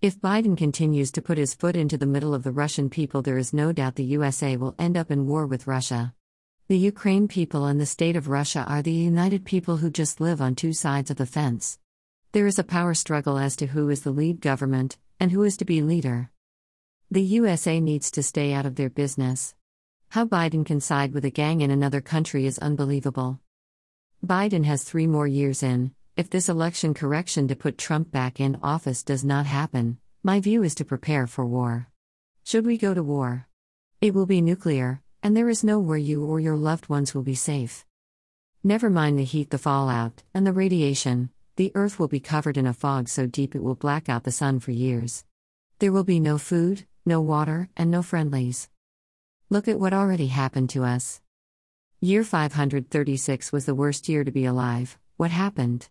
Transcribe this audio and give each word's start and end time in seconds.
If 0.00 0.20
Biden 0.20 0.56
continues 0.56 1.10
to 1.10 1.22
put 1.22 1.38
his 1.38 1.54
foot 1.54 1.74
into 1.74 1.98
the 1.98 2.06
middle 2.06 2.32
of 2.32 2.44
the 2.44 2.52
Russian 2.52 2.88
people, 2.88 3.20
there 3.20 3.36
is 3.36 3.52
no 3.52 3.72
doubt 3.72 3.96
the 3.96 4.04
USA 4.04 4.56
will 4.56 4.76
end 4.78 4.96
up 4.96 5.10
in 5.10 5.26
war 5.26 5.44
with 5.44 5.66
Russia. 5.66 6.14
The 6.68 6.78
Ukraine 6.78 7.26
people 7.26 7.64
and 7.64 7.80
the 7.80 7.86
state 7.86 8.14
of 8.14 8.28
Russia 8.28 8.64
are 8.68 8.80
the 8.80 8.92
united 8.92 9.44
people 9.44 9.78
who 9.78 9.90
just 9.90 10.20
live 10.20 10.40
on 10.40 10.54
two 10.54 10.72
sides 10.72 11.10
of 11.10 11.16
the 11.16 11.26
fence. 11.26 11.80
There 12.30 12.46
is 12.46 12.60
a 12.60 12.62
power 12.62 12.94
struggle 12.94 13.38
as 13.38 13.56
to 13.56 13.66
who 13.66 13.90
is 13.90 14.02
the 14.02 14.12
lead 14.12 14.40
government 14.40 14.98
and 15.18 15.32
who 15.32 15.42
is 15.42 15.56
to 15.56 15.64
be 15.64 15.82
leader. 15.82 16.30
The 17.10 17.22
USA 17.22 17.80
needs 17.80 18.12
to 18.12 18.22
stay 18.22 18.52
out 18.52 18.66
of 18.66 18.76
their 18.76 18.90
business. 18.90 19.56
How 20.10 20.24
Biden 20.24 20.64
can 20.64 20.80
side 20.80 21.12
with 21.12 21.24
a 21.24 21.30
gang 21.30 21.60
in 21.60 21.72
another 21.72 22.00
country 22.00 22.46
is 22.46 22.60
unbelievable. 22.60 23.40
Biden 24.24 24.64
has 24.64 24.84
three 24.84 25.08
more 25.08 25.26
years 25.26 25.64
in, 25.64 25.92
if 26.18 26.28
this 26.28 26.48
election 26.48 26.94
correction 26.94 27.46
to 27.46 27.54
put 27.54 27.78
Trump 27.78 28.10
back 28.10 28.40
in 28.40 28.58
office 28.60 29.04
does 29.04 29.24
not 29.24 29.46
happen, 29.46 29.98
my 30.24 30.40
view 30.40 30.64
is 30.64 30.74
to 30.74 30.84
prepare 30.84 31.28
for 31.28 31.46
war. 31.46 31.86
Should 32.42 32.66
we 32.66 32.76
go 32.76 32.92
to 32.92 33.04
war? 33.04 33.46
It 34.00 34.14
will 34.14 34.26
be 34.26 34.40
nuclear, 34.40 35.00
and 35.22 35.36
there 35.36 35.48
is 35.48 35.62
no 35.62 35.78
where 35.78 35.96
you 35.96 36.24
or 36.24 36.40
your 36.40 36.56
loved 36.56 36.88
ones 36.88 37.14
will 37.14 37.22
be 37.22 37.36
safe. 37.36 37.86
Never 38.64 38.90
mind 38.90 39.16
the 39.16 39.22
heat, 39.22 39.50
the 39.50 39.58
fallout, 39.58 40.24
and 40.34 40.44
the 40.44 40.52
radiation, 40.52 41.30
the 41.54 41.70
earth 41.76 42.00
will 42.00 42.08
be 42.08 42.18
covered 42.18 42.56
in 42.56 42.66
a 42.66 42.72
fog 42.72 43.08
so 43.08 43.26
deep 43.28 43.54
it 43.54 43.62
will 43.62 43.76
black 43.76 44.08
out 44.08 44.24
the 44.24 44.32
sun 44.32 44.58
for 44.58 44.72
years. 44.72 45.24
There 45.78 45.92
will 45.92 46.02
be 46.02 46.18
no 46.18 46.36
food, 46.36 46.84
no 47.06 47.20
water, 47.20 47.68
and 47.76 47.92
no 47.92 48.02
friendlies. 48.02 48.68
Look 49.50 49.68
at 49.68 49.78
what 49.78 49.94
already 49.94 50.26
happened 50.26 50.70
to 50.70 50.82
us. 50.82 51.20
Year 52.00 52.24
536 52.24 53.52
was 53.52 53.66
the 53.66 53.74
worst 53.76 54.08
year 54.08 54.24
to 54.24 54.32
be 54.32 54.46
alive. 54.46 54.98
What 55.16 55.30
happened? 55.30 55.88